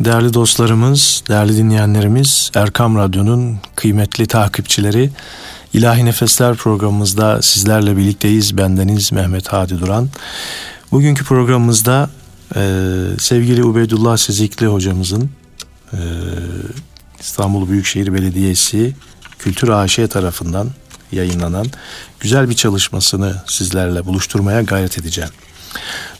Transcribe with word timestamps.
Değerli 0.00 0.34
dostlarımız, 0.34 1.22
değerli 1.28 1.56
dinleyenlerimiz, 1.56 2.50
Erkam 2.54 2.96
Radyo'nun 2.96 3.58
kıymetli 3.76 4.26
takipçileri, 4.26 5.10
İlahi 5.72 6.04
Nefesler 6.04 6.56
programımızda 6.56 7.42
sizlerle 7.42 7.96
birlikteyiz. 7.96 8.56
Bendeniz 8.56 9.12
Mehmet 9.12 9.48
Hadi 9.48 9.80
Duran. 9.80 10.08
Bugünkü 10.92 11.24
programımızda 11.24 12.10
e, 12.56 12.60
sevgili 13.18 13.64
Ubeydullah 13.64 14.16
Sezikli 14.16 14.66
hocamızın 14.66 15.30
e, 15.92 15.98
İstanbul 17.20 17.68
Büyükşehir 17.68 18.14
Belediyesi 18.14 18.94
Kültür 19.38 19.68
AŞ 19.68 19.96
tarafından 19.96 20.70
yayınlanan 21.12 21.66
güzel 22.20 22.50
bir 22.50 22.54
çalışmasını 22.54 23.36
sizlerle 23.46 24.06
buluşturmaya 24.06 24.62
gayret 24.62 24.98
edeceğim. 24.98 25.30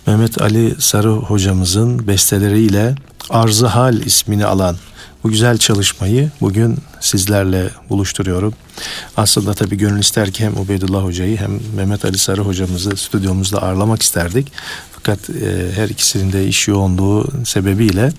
Mehmet 0.07 0.43
Ali 0.43 0.75
Sarı 0.79 1.11
hocamızın 1.11 2.07
besteleriyle 2.07 2.95
Arzı 3.30 3.66
Hal 3.66 4.00
ismini 4.00 4.46
alan 4.46 4.77
bu 5.24 5.30
güzel 5.30 5.59
çalışmayı 5.59 6.30
bugün 6.41 6.78
sizlerle 7.01 7.70
buluşturuyorum. 7.91 8.55
Aslında 9.16 9.55
tabii 9.55 9.77
gönül 9.77 10.01
ister 10.01 10.30
ki 10.33 10.45
hem 10.45 10.56
Ubeydullah 10.56 11.05
Hoca'yı 11.05 11.37
hem 11.37 11.60
Mehmet 11.77 12.05
Ali 12.05 12.19
Sarı 12.19 12.41
hocamızı 12.41 12.96
stüdyomuzda 12.96 13.62
ağırlamak 13.62 14.02
isterdik. 14.02 14.52
Fakat 14.93 15.30
e, 15.30 15.73
her 15.74 15.88
ikisinin 15.88 16.32
de 16.32 16.46
iş 16.46 16.69
yoğunluğu 16.69 17.29
sebebiyle 17.45 18.12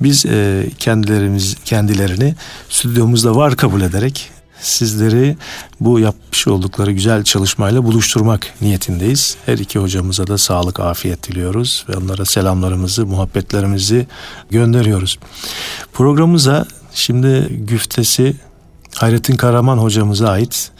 biz 0.00 0.26
e, 0.26 0.66
kendilerimiz 0.78 1.56
kendilerini 1.64 2.34
stüdyomuzda 2.68 3.36
var 3.36 3.56
kabul 3.56 3.80
ederek 3.80 4.30
sizleri 4.62 5.36
bu 5.80 5.98
yapmış 5.98 6.48
oldukları 6.48 6.92
güzel 6.92 7.24
çalışmayla 7.24 7.84
buluşturmak 7.84 8.54
niyetindeyiz. 8.60 9.36
Her 9.46 9.58
iki 9.58 9.78
hocamıza 9.78 10.26
da 10.26 10.38
sağlık, 10.38 10.80
afiyet 10.80 11.28
diliyoruz 11.28 11.84
ve 11.88 11.96
onlara 11.96 12.24
selamlarımızı, 12.24 13.06
muhabbetlerimizi 13.06 14.06
gönderiyoruz. 14.50 15.18
Programımıza 15.92 16.66
şimdi 16.94 17.46
güftesi 17.50 18.36
Hayrettin 18.94 19.36
Karaman 19.36 19.78
hocamıza 19.78 20.28
ait 20.28 20.70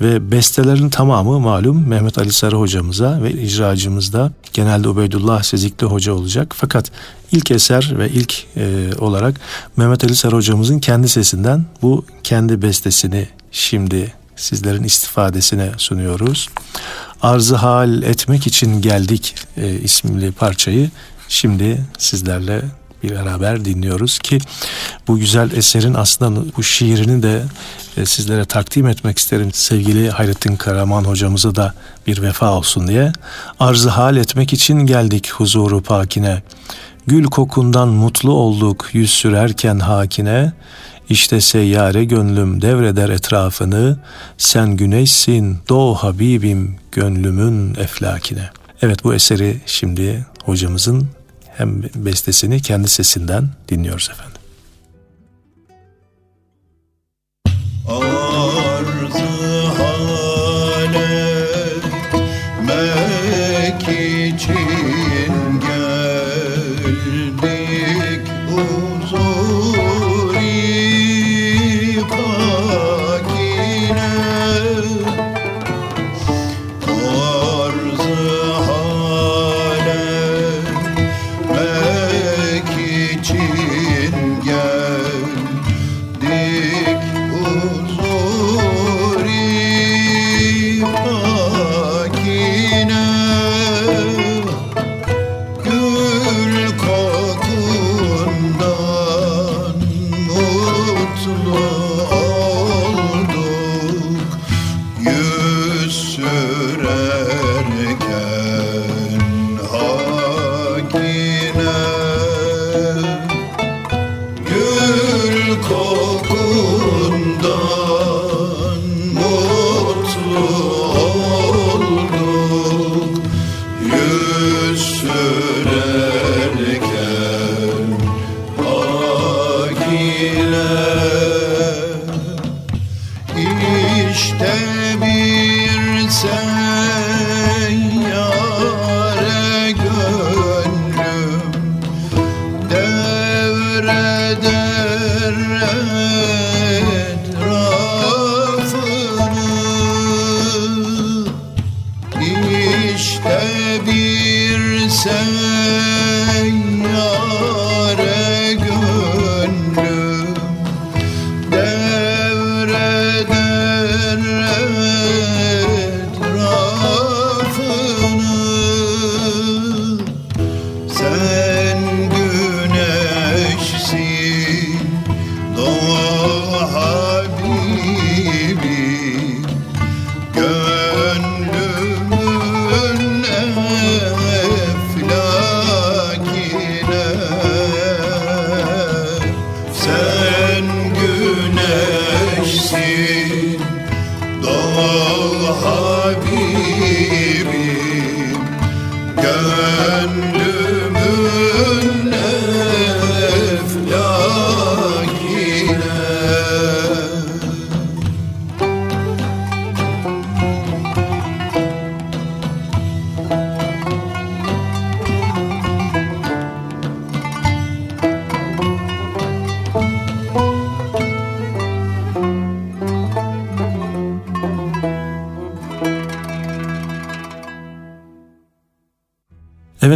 ve 0.00 0.30
bestelerin 0.30 0.90
tamamı 0.90 1.40
malum 1.40 1.88
Mehmet 1.88 2.18
Ali 2.18 2.32
Sarı 2.32 2.56
hocamıza 2.56 3.22
ve 3.22 3.32
icracımız 3.32 4.12
da 4.12 4.32
genelde 4.52 4.88
Ubeydullah 4.88 5.42
Sezikli 5.42 5.86
hoca 5.86 6.12
olacak. 6.12 6.54
Fakat 6.56 6.90
ilk 7.32 7.50
eser 7.50 7.98
ve 7.98 8.08
ilk 8.08 8.46
e, 8.56 8.90
olarak 8.98 9.40
Mehmet 9.76 10.04
Ali 10.04 10.16
Sarı 10.16 10.36
hocamızın 10.36 10.78
kendi 10.78 11.08
sesinden 11.08 11.64
bu 11.82 12.04
kendi 12.24 12.62
bestesini 12.62 13.28
şimdi 13.52 14.14
sizlerin 14.36 14.84
istifadesine 14.84 15.70
sunuyoruz. 15.76 16.48
Arzı 17.22 17.56
hal 17.56 18.02
etmek 18.02 18.46
için 18.46 18.82
geldik 18.82 19.34
e, 19.56 19.78
isimli 19.78 20.32
parçayı 20.32 20.90
şimdi 21.28 21.84
sizlerle 21.98 22.62
bir 23.02 23.10
beraber 23.10 23.64
dinliyoruz 23.64 24.18
ki 24.18 24.38
bu 25.08 25.18
güzel 25.18 25.52
eserin 25.52 25.94
aslında 25.94 26.40
bu 26.56 26.62
şiirini 26.62 27.22
de 27.22 27.42
e, 27.96 28.06
sizlere 28.06 28.44
takdim 28.44 28.86
etmek 28.86 29.18
isterim. 29.18 29.52
Sevgili 29.52 30.10
Hayrettin 30.10 30.56
Karaman 30.56 31.04
hocamıza 31.04 31.54
da 31.54 31.74
bir 32.06 32.22
vefa 32.22 32.52
olsun 32.52 32.88
diye. 32.88 33.12
Arzı 33.60 33.88
hal 33.88 34.16
etmek 34.16 34.52
için 34.52 34.78
geldik 34.78 35.30
huzuru 35.30 35.82
pakine. 35.82 36.42
Gül 37.06 37.24
kokundan 37.24 37.88
mutlu 37.88 38.32
olduk 38.32 38.88
yüz 38.92 39.10
sürerken 39.10 39.78
hakine. 39.78 40.52
İşte 41.08 41.40
seyyare 41.40 42.04
gönlüm 42.04 42.62
devreder 42.62 43.08
etrafını. 43.08 43.98
Sen 44.38 44.76
güneşsin 44.76 45.58
doğ 45.68 45.94
Habibim 45.94 46.76
gönlümün 46.92 47.74
eflakine. 47.74 48.50
Evet 48.82 49.04
bu 49.04 49.14
eseri 49.14 49.60
şimdi 49.66 50.26
hocamızın 50.44 51.08
hem 51.56 51.82
bestesini 51.94 52.62
kendi 52.62 52.88
sesinden 52.88 53.48
dinliyoruz 53.68 54.10
efendim. 54.12 54.40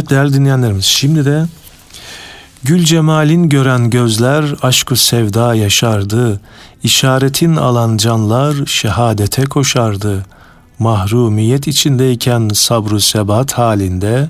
Evet 0.05 0.11
değerli 0.11 0.33
dinleyenlerimiz 0.33 0.85
şimdi 0.85 1.25
de 1.25 1.45
Gül 2.63 2.83
cemalin 2.83 3.49
gören 3.49 3.89
gözler 3.89 4.45
aşkı 4.61 4.95
sevda 4.95 5.55
yaşardı. 5.55 6.41
İşaretin 6.83 7.55
alan 7.55 7.97
canlar 7.97 8.65
şehadete 8.65 9.43
koşardı. 9.43 10.25
Mahrumiyet 10.79 11.67
içindeyken 11.67 12.49
sabru 12.53 12.99
sebat 12.99 13.53
halinde 13.53 14.29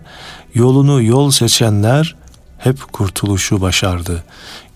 yolunu 0.53 1.01
yol 1.01 1.31
seçenler 1.31 2.15
hep 2.57 2.93
kurtuluşu 2.93 3.61
başardı. 3.61 4.23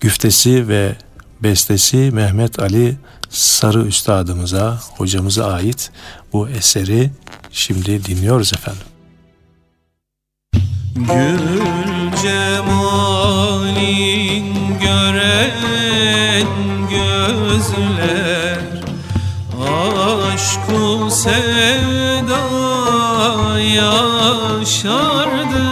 Güftesi 0.00 0.68
ve 0.68 0.96
bestesi 1.42 2.10
Mehmet 2.12 2.58
Ali 2.58 2.96
Sarı 3.30 3.86
Üstadımıza, 3.86 4.80
hocamıza 4.96 5.52
ait 5.52 5.90
bu 6.32 6.48
eseri 6.48 7.10
şimdi 7.52 8.04
dinliyoruz 8.04 8.52
efendim. 8.52 8.82
Gül 10.94 12.10
cemalin 12.22 12.78
gören 14.80 16.46
gözler 16.90 18.58
Aşkı 20.34 21.10
sevda 21.10 22.40
yaşardı 24.40 25.69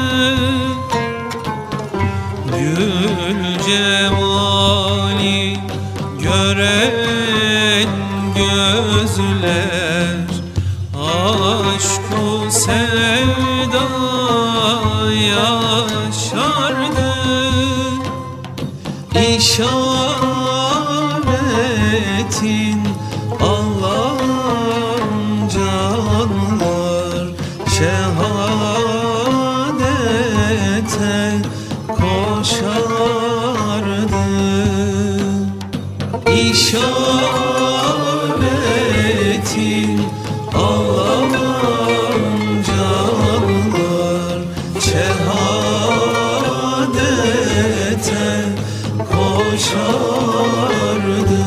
koşardı 49.50 51.37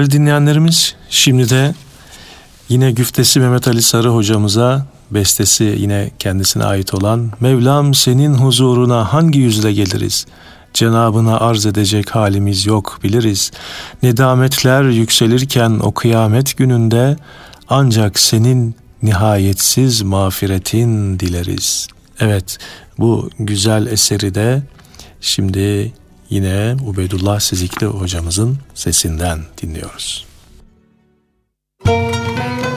Değerli 0.00 0.12
dinleyenlerimiz 0.12 0.94
şimdi 1.10 1.50
de 1.50 1.74
yine 2.68 2.90
güftesi 2.90 3.40
Mehmet 3.40 3.68
Ali 3.68 3.82
Sarı 3.82 4.08
hocamıza 4.08 4.86
bestesi 5.10 5.64
yine 5.78 6.10
kendisine 6.18 6.64
ait 6.64 6.94
olan 6.94 7.30
Mevlam 7.40 7.94
senin 7.94 8.34
huzuruna 8.34 9.12
hangi 9.12 9.38
yüzle 9.38 9.72
geliriz? 9.72 10.26
Cenabına 10.74 11.38
arz 11.38 11.66
edecek 11.66 12.14
halimiz 12.14 12.66
yok 12.66 12.98
biliriz. 13.04 13.50
Nedametler 14.02 14.84
yükselirken 14.84 15.80
o 15.82 15.94
kıyamet 15.94 16.56
gününde 16.56 17.16
ancak 17.68 18.18
senin 18.18 18.74
nihayetsiz 19.02 20.02
mağfiretin 20.02 21.20
dileriz. 21.20 21.88
Evet 22.20 22.58
bu 22.98 23.30
güzel 23.38 23.86
eseri 23.86 24.34
de 24.34 24.62
şimdi 25.20 25.92
yine 26.30 26.76
Ubeydullah 26.86 27.40
Sizikli 27.40 27.86
hocamızın 27.86 28.58
sesinden 28.74 29.40
dinliyoruz. 29.62 30.26
Mevlam 31.86 32.69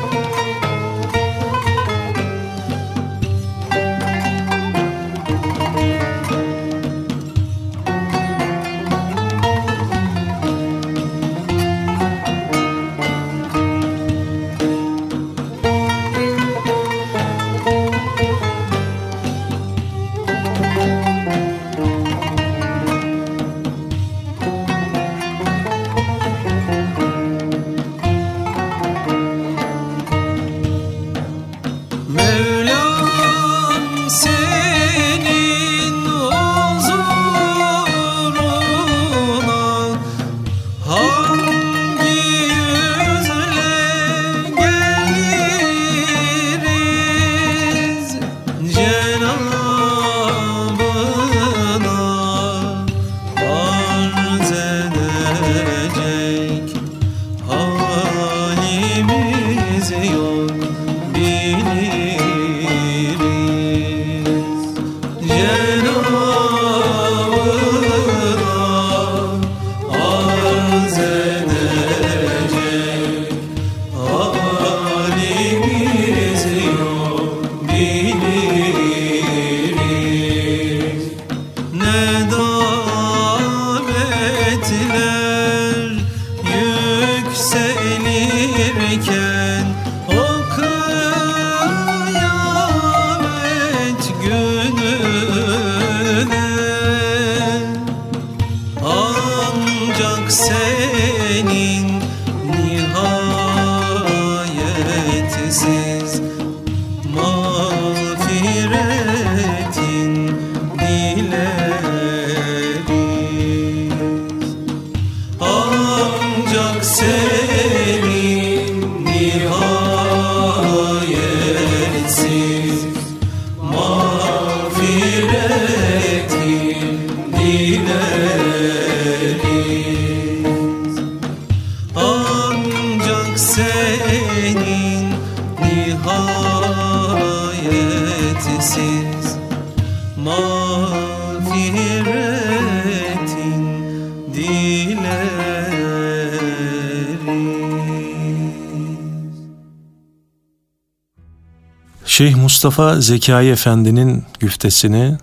Şeyh 152.13 152.35
Mustafa 152.35 153.01
Zekai 153.01 153.47
Efendi'nin 153.47 154.23
güftesini 154.39 155.17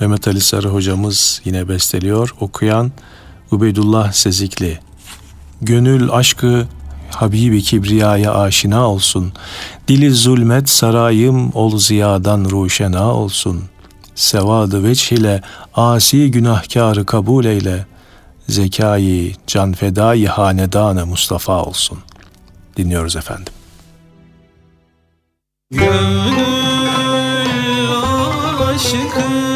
Mehmet 0.00 0.28
Ali 0.28 0.40
Sarı 0.40 0.68
hocamız 0.68 1.40
yine 1.44 1.68
besteliyor. 1.68 2.34
Okuyan 2.40 2.92
Ubeydullah 3.50 4.12
Sezikli. 4.12 4.78
Gönül 5.60 6.10
aşkı 6.10 6.66
Habibi 7.10 7.62
Kibriya'ya 7.62 8.34
aşina 8.34 8.88
olsun. 8.88 9.32
Dili 9.88 10.10
zulmet 10.10 10.68
sarayım 10.68 11.52
ol 11.54 11.78
ziyadan 11.78 12.44
ruşena 12.50 13.14
olsun. 13.14 13.62
Sevadı 14.14 14.84
veç 14.84 15.12
ile 15.12 15.42
asi 15.74 16.30
günahkarı 16.30 17.06
kabul 17.06 17.44
eyle. 17.44 17.86
Zekayı 18.48 19.34
can 19.46 19.72
fedai 19.72 20.26
hanedanı 20.26 21.06
Mustafa 21.06 21.64
olsun. 21.64 21.98
Dinliyoruz 22.76 23.16
efendim. 23.16 23.52
Gönül 25.72 26.32
aşkı 28.68 29.51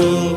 olsun 0.00 0.33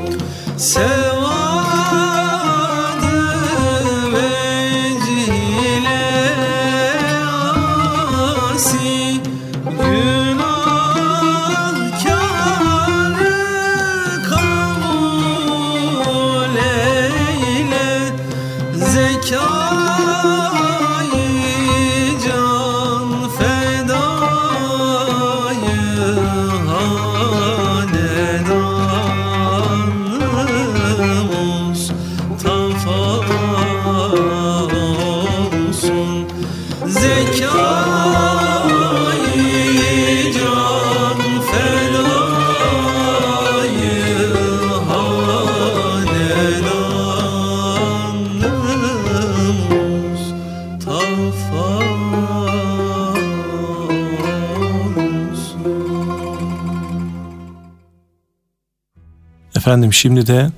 Efendim 59.68 59.94
şimdi 59.94 60.28
de 60.28 60.50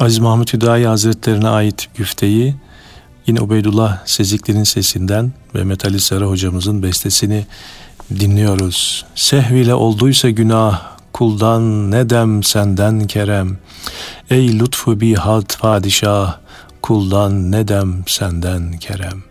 Aziz 0.00 0.18
Mahmut 0.18 0.52
Hüdayi 0.52 0.86
Hazretlerine 0.86 1.48
ait 1.48 1.88
güfteyi 1.96 2.54
yine 3.26 3.40
Ubeydullah 3.40 4.06
Sezikli'nin 4.06 4.64
sesinden 4.64 5.32
Mehmet 5.54 5.84
Ali 5.84 6.00
Sarı 6.00 6.24
hocamızın 6.24 6.82
bestesini 6.82 7.46
dinliyoruz. 8.10 9.06
Sehvile 9.14 9.74
olduysa 9.74 10.30
günah 10.30 10.82
kuldan 11.12 11.90
nedem 11.90 12.42
senden 12.42 13.06
kerem. 13.06 13.58
Ey 14.30 14.58
lütfu 14.58 15.00
bi 15.00 15.14
had 15.14 15.58
padişah 15.60 16.36
kuldan 16.82 17.52
nedem 17.52 18.04
senden 18.06 18.78
kerem. 18.78 19.22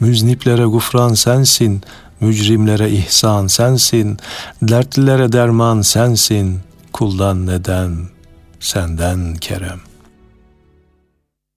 Müzniplere 0.00 0.64
gufran 0.64 1.14
sensin, 1.14 1.82
mücrimlere 2.20 2.90
ihsan 2.90 3.46
sensin, 3.46 4.18
dertlilere 4.62 5.32
derman 5.32 5.82
sensin, 5.82 6.60
kuldan 6.92 7.46
nedem 7.46 8.17
senden 8.60 9.34
kerem. 9.34 9.80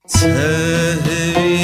Sevile 0.07 1.60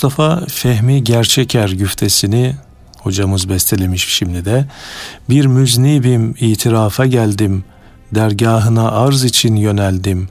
Mustafa 0.00 0.46
Fehmi 0.48 1.04
Gerçeker 1.04 1.68
güftesini 1.68 2.54
hocamız 2.98 3.48
bestelemiş 3.48 4.08
şimdi 4.08 4.44
de. 4.44 4.64
Bir 5.28 5.46
müznibim 5.46 6.34
itirafa 6.40 7.06
geldim, 7.06 7.64
dergahına 8.14 8.90
arz 8.90 9.24
için 9.24 9.56
yöneldim. 9.56 10.28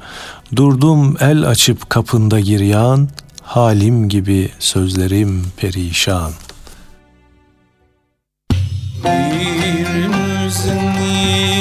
Durdum 0.55 1.17
el 1.19 1.47
açıp 1.47 1.89
kapında 1.89 2.39
giryan, 2.39 3.09
halim 3.41 4.09
gibi 4.09 4.49
sözlerim 4.59 5.45
perişan. 5.57 6.31
Bir 9.03 10.07
müznimim 10.07 11.58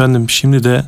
Efendim 0.00 0.30
şimdi 0.30 0.64
de 0.64 0.84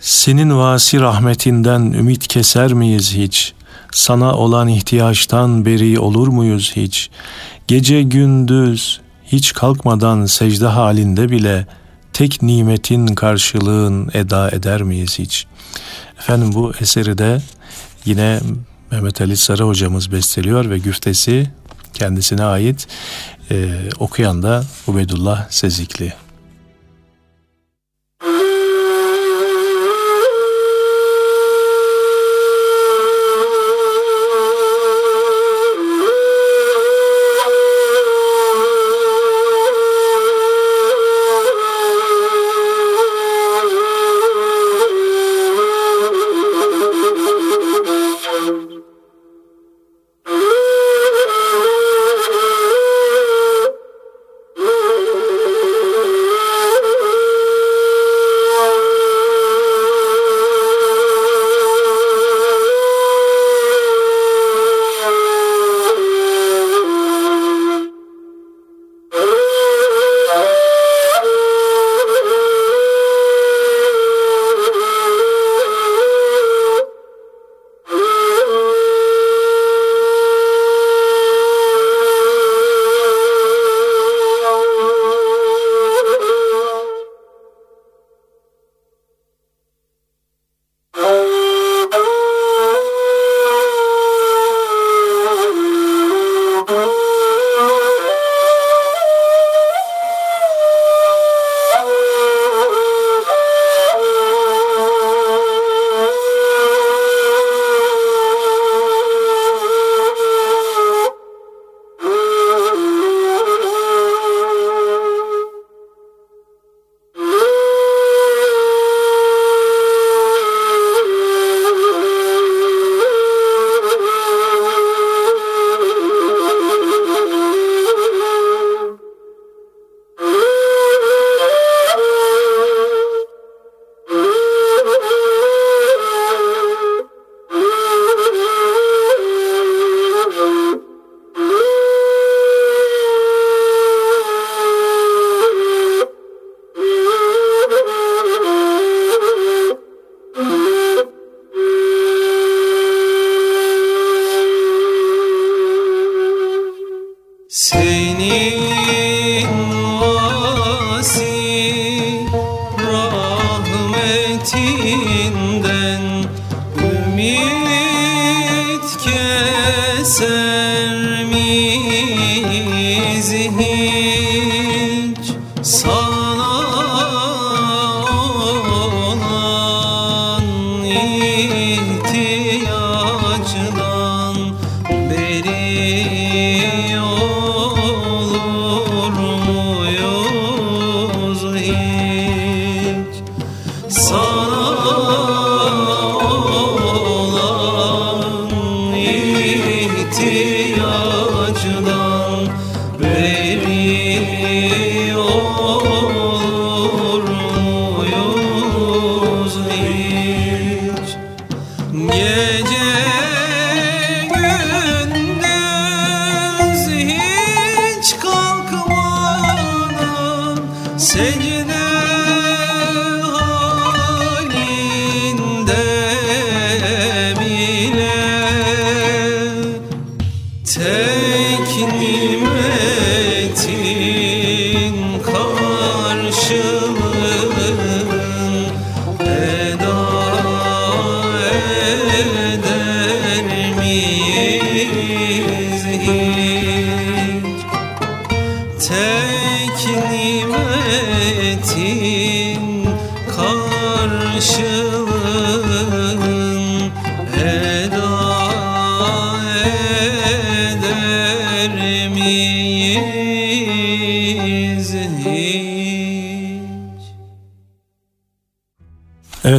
senin 0.00 0.58
vasi 0.58 1.00
rahmetinden 1.00 1.80
ümit 1.80 2.28
keser 2.28 2.72
miyiz 2.72 3.14
hiç? 3.14 3.52
Sana 3.92 4.34
olan 4.34 4.68
ihtiyaçtan 4.68 5.64
beri 5.64 5.98
olur 5.98 6.28
muyuz 6.28 6.72
hiç? 6.76 7.10
Gece 7.68 8.02
gündüz 8.02 9.00
hiç 9.24 9.52
kalkmadan 9.52 10.26
secde 10.26 10.66
halinde 10.66 11.30
bile 11.30 11.66
tek 12.12 12.42
nimetin 12.42 13.06
karşılığın 13.06 14.10
eda 14.14 14.50
eder 14.50 14.82
miyiz 14.82 15.18
hiç? 15.18 15.46
Efendim 16.18 16.52
bu 16.52 16.72
eseri 16.80 17.18
de 17.18 17.42
yine 18.04 18.40
Mehmet 18.90 19.20
Ali 19.20 19.36
Sarı 19.36 19.64
hocamız 19.64 20.12
besteliyor 20.12 20.70
ve 20.70 20.78
güftesi 20.78 21.50
kendisine 21.94 22.44
ait 22.44 22.86
Ee, 23.50 23.68
okuyan 23.98 24.42
da 24.42 24.64
Ubedullah 24.86 25.50
Sezikli. 25.50 26.25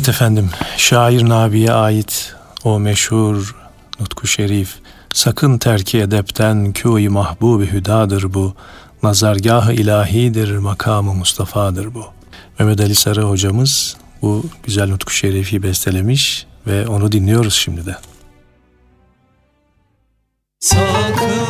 Efendim, 0.08 0.50
şair 0.78 1.30
Nabi'ye 1.30 1.72
ait 1.72 2.36
o 2.64 2.80
meşhur 2.80 3.56
nutku 4.00 4.28
şerif, 4.28 4.76
sakın 5.14 5.58
terki 5.58 5.98
edepten 6.00 6.74
kû-i 6.74 7.10
mahbub 7.10 7.62
hüdadır 7.62 8.34
bu, 8.34 8.54
nazargah-ı 9.04 9.74
ilahidir, 9.74 10.58
makamı 10.58 11.14
Mustafa'dır 11.14 11.94
bu. 11.94 12.06
Mehmet 12.60 12.80
Ali 12.80 12.96
Sarı 12.96 13.22
hocamız 13.22 13.98
bu 14.22 14.46
güzel 14.64 14.90
nutku 14.90 15.12
şerifi 15.12 15.64
bestelemiş 15.64 16.46
ve 16.68 16.88
onu 16.88 17.12
dinliyoruz 17.12 17.54
şimdi 17.54 17.86
de. 17.86 17.96
Sakın 20.60 21.47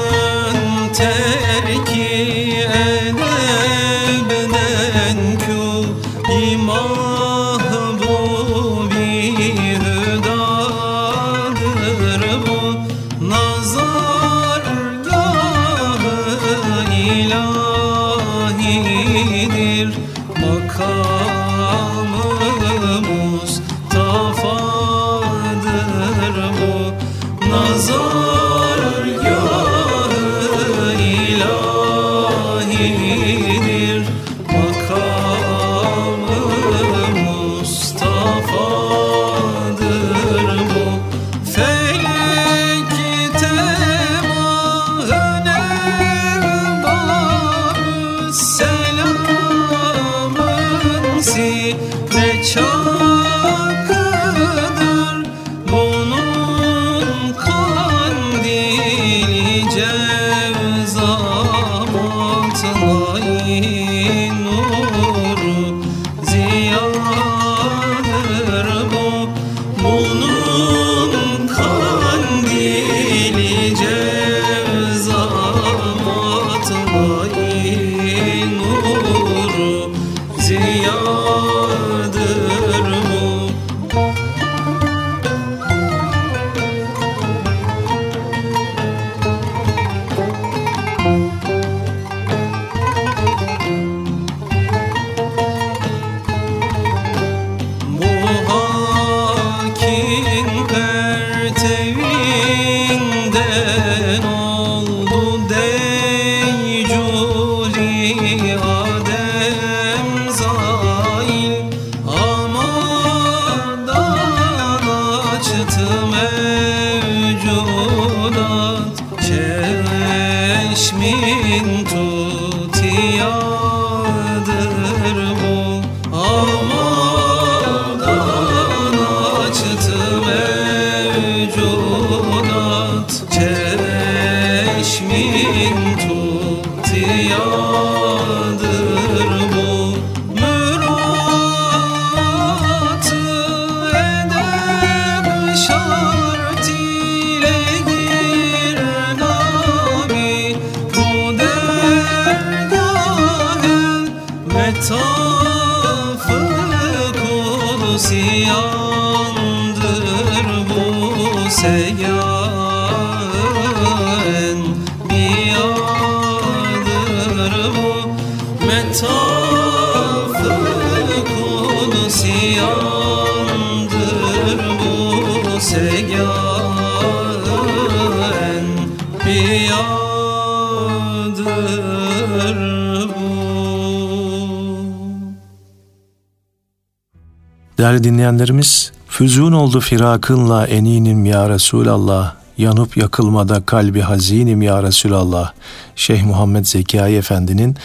Değerli 187.97 188.09
dinleyenlerimiz, 188.09 188.91
füzun 189.07 189.51
oldu 189.51 189.79
firakınla 189.79 190.67
eninim 190.67 191.25
ya 191.25 191.49
Resulallah, 191.49 192.35
yanıp 192.57 192.97
yakılmada 192.97 193.65
kalbi 193.65 194.01
hazinim 194.01 194.61
ya 194.61 194.83
Resulallah. 194.83 195.51
Şeyh 195.95 196.23
Muhammed 196.23 196.65
Zekai 196.65 197.15
Efendi'nin 197.15 197.75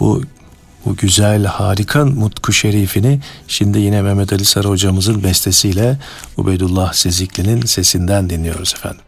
bu 0.00 0.22
bu 0.84 0.96
güzel, 0.96 1.44
harika 1.44 2.04
mutku 2.04 2.52
şerifini 2.52 3.20
şimdi 3.48 3.78
yine 3.78 4.02
Mehmet 4.02 4.32
Ali 4.32 4.44
Sarı 4.44 4.68
hocamızın 4.68 5.24
bestesiyle 5.24 5.98
Ubeydullah 6.36 6.92
Sezikli'nin 6.92 7.62
sesinden 7.62 8.30
dinliyoruz 8.30 8.74
efendim. 8.76 9.02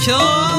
Bugünkü 0.00 0.49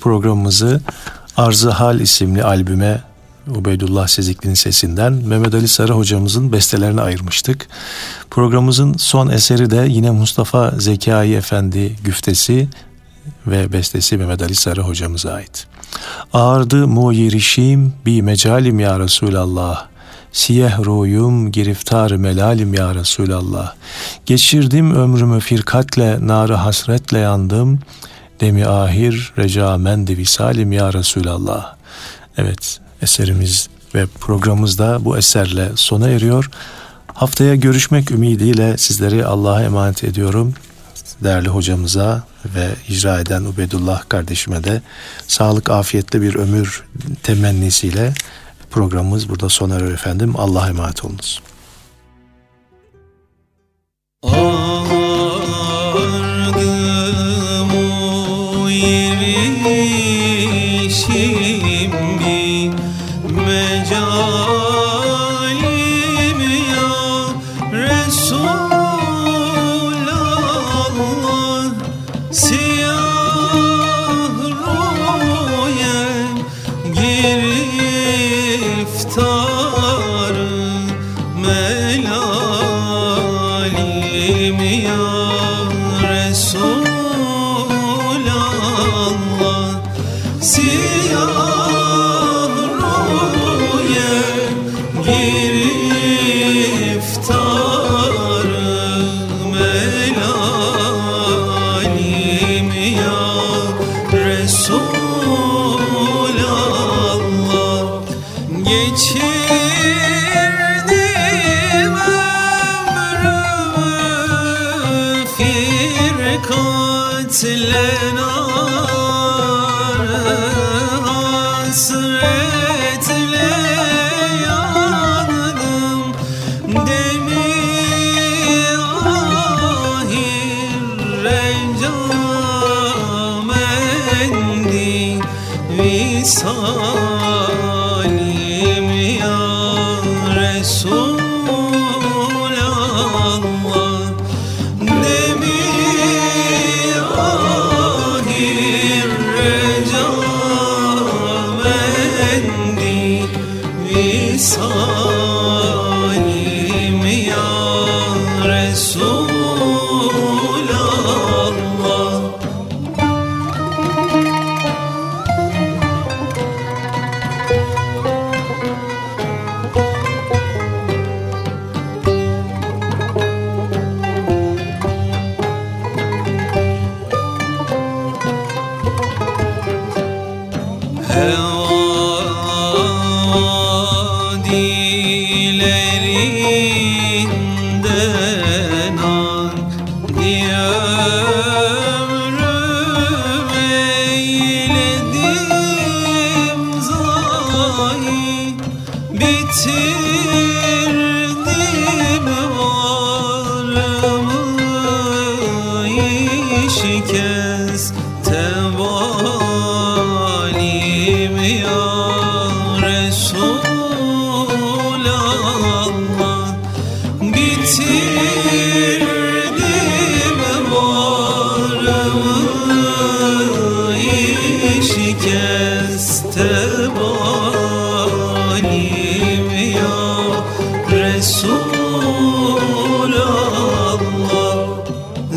programımızı 0.00 0.80
Arzı 1.36 1.70
Hal 1.70 2.00
isimli 2.00 2.44
albüme 2.44 3.00
Ubeydullah 3.48 4.06
Sezikli'nin 4.06 4.54
sesinden 4.54 5.12
Mehmet 5.12 5.54
Ali 5.54 5.68
Sarı 5.68 5.92
hocamızın 5.92 6.52
bestelerini 6.52 7.00
ayırmıştık. 7.00 7.68
Programımızın 8.30 8.94
son 8.94 9.28
eseri 9.28 9.70
de 9.70 9.86
yine 9.88 10.10
Mustafa 10.10 10.70
Zekai 10.78 11.34
Efendi 11.34 11.96
güftesi 12.04 12.68
ve 13.46 13.72
bestesi 13.72 14.16
Mehmet 14.16 14.42
Ali 14.42 14.54
Sarı 14.54 14.80
hocamıza 14.80 15.32
ait. 15.32 15.66
Ağırdı 16.32 16.88
muirişim 16.88 17.92
bi 18.06 18.22
mecalim 18.22 18.80
ya 18.80 19.00
Resulallah. 19.00 19.86
Siyeh 20.32 20.78
ruyum 20.84 21.52
giriftar 21.52 22.10
melalim 22.10 22.74
ya 22.74 22.94
Resulallah. 22.94 23.74
Geçirdim 24.26 24.94
ömrümü 24.94 25.40
firkatle, 25.40 26.26
narı 26.26 26.54
hasretle 26.54 27.18
yandım. 27.18 27.78
Demi 28.42 28.66
ahir 28.66 29.32
reca 29.38 29.78
mendi 29.78 30.16
visalim 30.16 30.72
ya 30.72 30.92
Resulallah. 30.92 31.74
Evet 32.36 32.80
eserimiz 33.02 33.68
ve 33.94 34.06
programımız 34.06 34.78
da 34.78 35.04
bu 35.04 35.18
eserle 35.18 35.68
sona 35.74 36.08
eriyor. 36.08 36.50
Haftaya 37.14 37.54
görüşmek 37.54 38.10
ümidiyle 38.10 38.78
sizleri 38.78 39.24
Allah'a 39.24 39.62
emanet 39.62 40.04
ediyorum. 40.04 40.54
Değerli 41.24 41.48
hocamıza 41.48 42.22
ve 42.44 42.68
icra 42.88 43.20
eden 43.20 43.44
Ubedullah 43.44 44.08
kardeşime 44.08 44.64
de 44.64 44.82
sağlık 45.28 45.70
afiyetle 45.70 46.22
bir 46.22 46.34
ömür 46.34 46.84
temennisiyle 47.22 48.12
programımız 48.70 49.28
burada 49.28 49.48
sona 49.48 49.74
eriyor 49.74 49.92
efendim. 49.92 50.34
Allah'a 50.36 50.68
emanet 50.68 51.04
olunuz. 51.04 51.42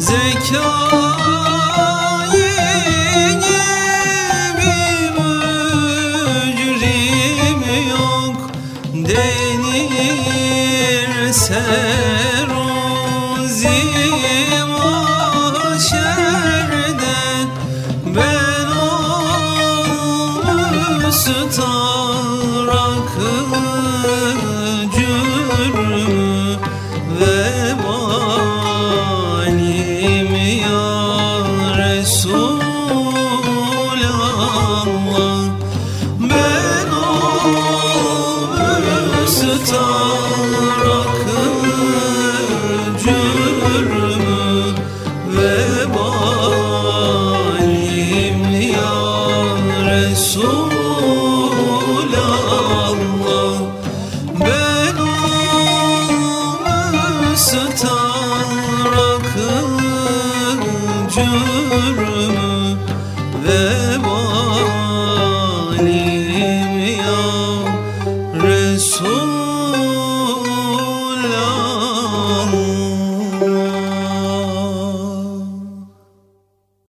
Sultan 0.05 1.04